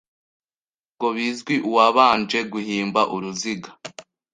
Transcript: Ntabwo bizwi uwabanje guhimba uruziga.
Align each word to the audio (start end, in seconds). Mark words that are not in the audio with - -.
Ntabwo 0.95 1.07
bizwi 1.17 1.55
uwabanje 1.69 2.39
guhimba 2.53 3.01
uruziga. 3.15 3.69